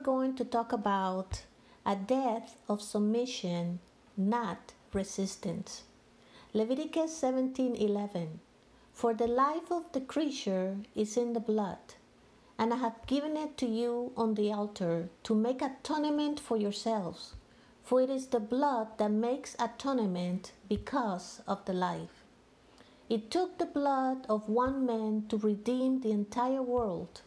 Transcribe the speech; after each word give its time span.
We're 0.00 0.16
going 0.16 0.36
to 0.36 0.46
talk 0.46 0.72
about 0.72 1.42
a 1.84 1.94
death 1.94 2.56
of 2.70 2.80
submission, 2.80 3.80
not 4.16 4.72
resistance. 4.94 5.82
Leviticus 6.54 7.12
17:11 7.20 8.38
For 8.94 9.12
the 9.12 9.26
life 9.26 9.70
of 9.70 9.92
the 9.92 10.00
creature 10.00 10.78
is 10.94 11.18
in 11.18 11.34
the 11.34 11.46
blood, 11.52 11.96
and 12.58 12.72
I 12.72 12.76
have 12.76 13.06
given 13.06 13.36
it 13.36 13.58
to 13.58 13.66
you 13.66 14.12
on 14.16 14.36
the 14.36 14.50
altar 14.50 15.10
to 15.24 15.34
make 15.34 15.60
atonement 15.60 16.40
for 16.40 16.56
yourselves, 16.56 17.34
for 17.82 18.00
it 18.00 18.08
is 18.08 18.28
the 18.28 18.40
blood 18.40 18.96
that 18.96 19.10
makes 19.10 19.54
atonement 19.58 20.52
because 20.66 21.42
of 21.46 21.62
the 21.66 21.74
life. 21.74 22.24
It 23.10 23.30
took 23.30 23.58
the 23.58 23.66
blood 23.66 24.24
of 24.30 24.48
one 24.48 24.86
man 24.86 25.26
to 25.28 25.36
redeem 25.36 26.00
the 26.00 26.12
entire 26.12 26.62
world. 26.62 27.20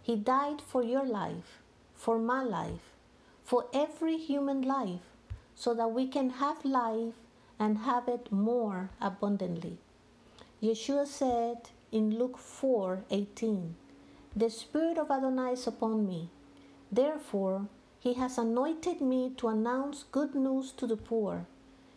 He 0.00 0.14
died 0.14 0.62
for 0.62 0.84
your 0.84 1.04
life, 1.04 1.59
for 2.00 2.18
my 2.18 2.42
life, 2.42 2.96
for 3.44 3.66
every 3.74 4.16
human 4.16 4.62
life, 4.62 5.06
so 5.54 5.74
that 5.74 5.92
we 5.92 6.06
can 6.08 6.30
have 6.30 6.64
life 6.64 7.18
and 7.58 7.78
have 7.78 8.08
it 8.08 8.32
more 8.32 8.88
abundantly. 9.02 9.76
Yeshua 10.62 11.06
said 11.06 11.68
in 11.92 12.18
Luke 12.18 12.38
4:18, 12.38 13.74
"The 14.34 14.48
spirit 14.48 14.96
of 14.96 15.10
Adonai 15.10 15.52
is 15.52 15.66
upon 15.66 16.06
me. 16.06 16.30
Therefore, 16.90 17.68
he 17.98 18.14
has 18.14 18.38
anointed 18.38 19.02
me 19.02 19.30
to 19.36 19.48
announce 19.48 20.04
good 20.04 20.34
news 20.34 20.72
to 20.78 20.86
the 20.86 20.96
poor. 20.96 21.46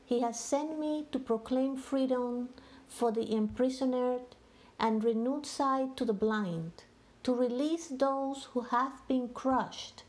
He 0.05 0.19
has 0.19 0.37
sent 0.37 0.77
me 0.77 1.07
to 1.13 1.19
proclaim 1.29 1.77
freedom 1.77 2.49
for 2.89 3.09
the 3.13 3.33
imprisoned 3.33 4.35
and 4.77 5.03
renewed 5.03 5.45
sight 5.45 5.95
to 5.95 6.03
the 6.03 6.19
blind, 6.25 6.83
to 7.23 7.33
release 7.33 7.87
those 7.87 8.49
who 8.51 8.61
have 8.61 9.07
been 9.07 9.29
crushed. 9.29 10.03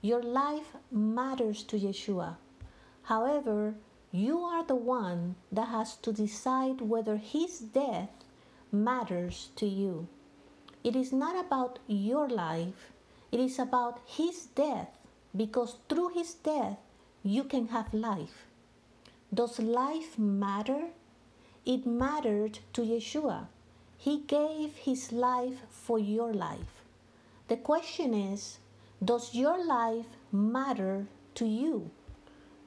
Your 0.00 0.22
life 0.22 0.76
matters 0.90 1.64
to 1.64 1.76
Yeshua. 1.76 2.36
However, 3.02 3.74
you 4.12 4.40
are 4.40 4.64
the 4.64 4.76
one 4.76 5.34
that 5.50 5.68
has 5.68 5.96
to 5.96 6.12
decide 6.12 6.80
whether 6.80 7.16
his 7.16 7.58
death 7.58 8.10
matters 8.70 9.50
to 9.56 9.66
you. 9.66 10.08
It 10.84 10.94
is 10.94 11.12
not 11.12 11.36
about 11.44 11.80
your 11.86 12.28
life, 12.28 12.92
it 13.32 13.40
is 13.40 13.58
about 13.58 14.00
his 14.06 14.46
death, 14.46 14.96
because 15.36 15.76
through 15.88 16.10
his 16.10 16.34
death 16.34 16.78
you 17.22 17.44
can 17.44 17.68
have 17.68 17.92
life. 17.92 18.46
Does 19.34 19.58
life 19.58 20.18
matter? 20.18 20.88
It 21.66 21.84
mattered 21.86 22.60
to 22.72 22.82
Yeshua. 22.82 23.48
He 24.00 24.20
gave 24.20 24.76
his 24.76 25.10
life 25.10 25.66
for 25.70 25.98
your 25.98 26.32
life. 26.32 26.84
The 27.48 27.56
question 27.56 28.14
is 28.14 28.58
Does 29.04 29.34
your 29.34 29.62
life 29.64 30.06
matter 30.30 31.08
to 31.34 31.44
you? 31.44 31.90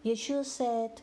Yeshua 0.03 0.43
said 0.43 1.01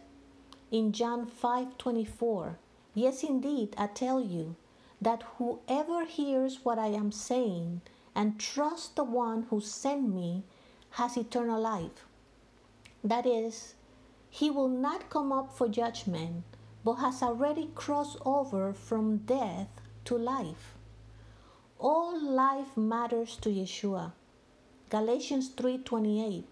in 0.71 0.93
John 0.93 1.27
5:24, 1.27 2.57
Yes, 2.95 3.23
indeed, 3.23 3.75
I 3.79 3.87
tell 3.87 4.21
you 4.21 4.57
that 5.01 5.23
whoever 5.39 6.05
hears 6.05 6.63
what 6.63 6.79
I 6.79 6.89
am 6.89 7.11
saying 7.11 7.81
and 8.15 8.39
trusts 8.39 8.89
the 8.89 9.05
one 9.05 9.45
who 9.45 9.63
sent 9.63 10.15
me 10.15 10.45
has 10.91 11.17
eternal 11.17 11.61
life. 11.61 12.05
That 13.03 13.25
is, 13.25 13.75
he 14.29 14.51
will 14.51 14.69
not 14.69 15.09
come 15.09 15.33
up 15.33 15.57
for 15.57 15.69
judgment 15.69 16.45
but 16.85 16.97
has 16.97 17.23
already 17.23 17.71
crossed 17.75 18.19
over 18.27 18.75
from 18.75 19.19
death 19.19 19.69
to 20.09 20.17
life. 20.17 20.75
All 21.79 22.19
life 22.19 22.77
matters 22.77 23.37
to 23.43 23.51
Yeshua. 23.51 24.13
Galatians 24.89 25.51
3:28 25.51 26.45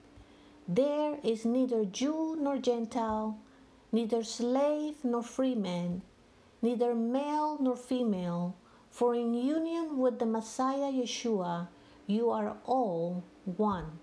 There 0.68 1.18
is 1.22 1.46
neither 1.46 1.86
Jew 1.86 2.36
nor 2.36 2.58
Gentile, 2.58 3.38
neither 3.92 4.22
slave 4.22 5.02
nor 5.02 5.22
free 5.22 5.54
man, 5.54 6.02
neither 6.60 6.94
male 6.94 7.56
nor 7.58 7.76
female, 7.76 8.54
for 8.90 9.14
in 9.14 9.32
union 9.32 9.96
with 9.98 10.18
the 10.18 10.26
Messiah 10.26 10.92
Yeshua 10.92 11.68
you 12.06 12.30
are 12.30 12.56
all 12.64 13.24
one. 13.44 13.98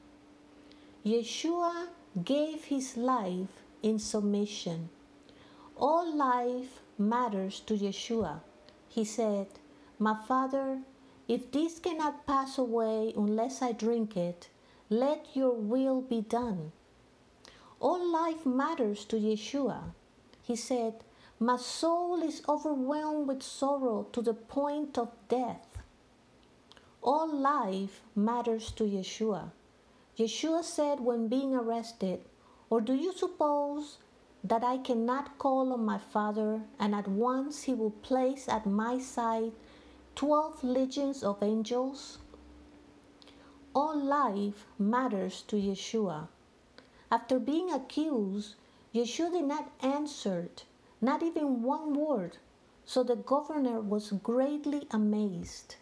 Yeshua 1.06 1.90
gave 2.24 2.66
his 2.66 2.98
life 2.98 3.62
in 3.84 4.00
submission. 4.00 4.90
All 5.78 6.12
life 6.12 6.82
matters 6.98 7.60
to 7.68 7.76
Yeshua. 7.76 8.42
He 8.94 9.06
said, 9.06 9.48
My 9.98 10.14
Father, 10.28 10.84
if 11.28 11.52
this 11.52 11.80
cannot 11.80 12.28
pass 12.28 12.60
away 12.60 13.12
unless 13.18 13.60
I 13.60 13.72
drink 13.72 14.16
it, 14.16 14.50
let 14.88 15.36
your 15.36 15.54
will 15.54 16.00
be 16.00 16.22
done. 16.22 16.72
All 17.80 18.06
life 18.06 18.46
matters 18.46 19.04
to 19.06 19.16
Yeshua. 19.16 19.96
He 20.44 20.56
said, 20.56 21.04
My 21.40 21.58
soul 21.58 22.22
is 22.22 22.44
overwhelmed 22.48 23.28
with 23.28 23.42
sorrow 23.42 24.06
to 24.12 24.22
the 24.22 24.36
point 24.36 24.96
of 25.00 25.10
death. 25.28 25.80
All 27.02 27.28
life 27.28 28.02
matters 28.16 28.72
to 28.74 28.84
Yeshua. 28.84 29.54
Yeshua 30.20 30.64
said 30.64 31.00
when 31.00 31.28
being 31.30 31.56
arrested, 31.56 32.26
Or 32.70 32.80
do 32.80 32.94
you 32.94 33.12
suppose 33.14 33.98
that 34.44 34.64
I 34.64 34.78
cannot 34.78 35.38
call 35.38 35.72
on 35.72 35.86
my 35.86 35.98
Father, 35.98 36.62
and 36.80 36.94
at 36.94 37.08
once 37.08 37.64
he 37.64 37.74
will 37.74 37.92
place 37.92 38.50
at 38.50 38.66
my 38.66 39.00
side 39.00 39.54
twelve 40.16 40.64
legions 40.64 41.24
of 41.24 41.42
angels? 41.42 42.18
All 43.74 43.98
life 43.98 44.66
matters 44.78 45.44
to 45.48 45.56
Yeshua. 45.56 46.28
After 47.10 47.40
being 47.40 47.72
accused, 47.72 48.56
Yeshua 48.94 49.32
did 49.32 49.46
not 49.46 49.72
answer, 49.82 50.50
not 51.02 51.24
even 51.24 51.64
one 51.64 51.94
word, 51.94 52.38
so 52.86 53.04
the 53.04 53.16
governor 53.16 53.80
was 53.80 54.12
greatly 54.12 54.88
amazed. 54.92 55.76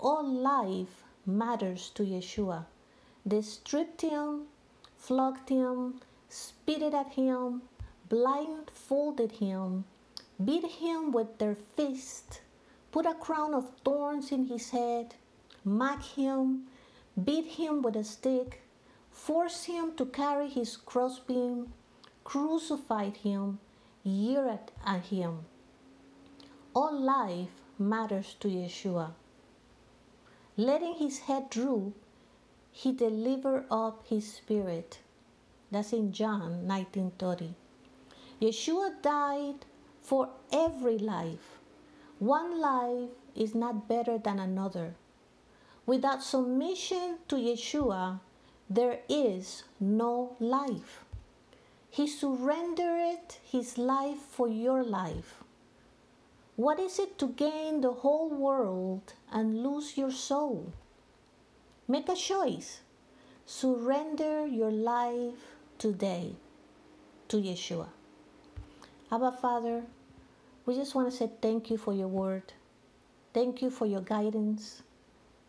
All 0.00 0.26
life 0.26 1.04
matters 1.24 1.90
to 1.94 2.02
Yeshua. 2.02 2.66
They 3.24 3.42
stripped 3.42 4.00
him, 4.00 4.46
flogged 4.96 5.48
him, 5.48 6.00
spitted 6.28 6.94
at 6.94 7.12
him, 7.12 7.62
blindfolded 8.08 9.32
him, 9.32 9.84
beat 10.44 10.64
him 10.64 11.12
with 11.12 11.38
their 11.38 11.54
fists, 11.54 12.40
put 12.92 13.06
a 13.06 13.14
crown 13.14 13.54
of 13.54 13.70
thorns 13.84 14.32
in 14.32 14.44
his 14.46 14.70
head, 14.70 15.14
mocked 15.64 16.16
him, 16.16 16.66
beat 17.24 17.46
him 17.46 17.82
with 17.82 17.96
a 17.96 18.04
stick, 18.04 18.62
forced 19.10 19.66
him 19.66 19.94
to 19.96 20.06
carry 20.06 20.48
his 20.48 20.76
crossbeam, 20.76 21.72
crucified 22.24 23.16
him, 23.18 23.58
jeered 24.04 24.70
at 24.84 25.04
him. 25.06 25.40
All 26.74 26.98
life 26.98 27.48
matters 27.78 28.34
to 28.40 28.48
Yeshua. 28.48 29.12
Letting 30.56 30.94
his 30.94 31.20
head 31.20 31.50
droop, 31.50 31.94
he 32.72 32.92
delivered 32.92 33.66
up 33.70 34.06
his 34.06 34.32
spirit. 34.34 34.98
That's 35.70 35.92
in 35.92 36.12
John 36.12 36.66
19:30. 36.66 37.54
Yeshua 38.40 39.02
died 39.02 39.66
for 40.00 40.28
every 40.52 40.98
life. 40.98 41.58
One 42.18 42.60
life 42.60 43.10
is 43.34 43.54
not 43.54 43.88
better 43.88 44.18
than 44.18 44.38
another. 44.38 44.94
Without 45.84 46.22
submission 46.22 47.18
to 47.28 47.36
Yeshua, 47.36 48.20
there 48.70 49.00
is 49.08 49.64
no 49.80 50.36
life. 50.38 51.04
He 51.90 52.06
surrendered 52.06 53.34
his 53.42 53.78
life 53.78 54.18
for 54.18 54.48
your 54.48 54.84
life. 54.84 55.42
What 56.56 56.78
is 56.78 56.98
it 56.98 57.18
to 57.18 57.28
gain 57.28 57.80
the 57.80 57.92
whole 57.92 58.28
world 58.28 59.14
and 59.30 59.62
lose 59.62 59.96
your 59.96 60.10
soul? 60.10 60.72
Make 61.88 62.08
a 62.08 62.14
choice. 62.14 62.80
Surrender 63.44 64.46
your 64.46 64.70
life 64.70 65.55
today 65.78 66.34
to 67.28 67.36
Yeshua. 67.36 67.88
Abba 69.10 69.32
Father, 69.32 69.82
we 70.64 70.74
just 70.74 70.94
want 70.94 71.10
to 71.10 71.16
say 71.16 71.30
thank 71.40 71.70
you 71.70 71.76
for 71.76 71.92
your 71.92 72.08
word. 72.08 72.52
Thank 73.34 73.62
you 73.62 73.70
for 73.70 73.86
your 73.86 74.00
guidance. 74.00 74.82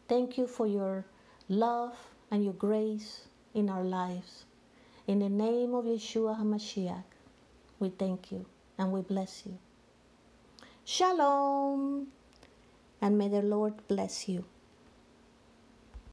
Thank 0.07 0.38
you 0.38 0.47
for 0.47 0.68
your 0.68 1.06
love 1.50 1.95
and 2.29 2.44
your 2.44 2.53
grace 2.53 3.21
in 3.53 3.69
our 3.69 3.83
lives. 3.83 4.45
In 5.07 5.19
the 5.19 5.29
name 5.29 5.74
of 5.74 5.85
Yeshua 5.85 6.39
HaMashiach, 6.39 7.03
we 7.79 7.89
thank 7.89 8.31
you 8.31 8.45
and 8.77 8.91
we 8.91 9.01
bless 9.01 9.44
you. 9.45 9.57
Shalom, 10.83 12.07
and 13.01 13.18
may 13.18 13.27
the 13.27 13.41
Lord 13.41 13.74
bless 13.88 14.27
you. 14.27 14.45